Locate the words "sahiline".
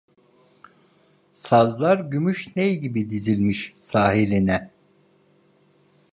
3.75-4.71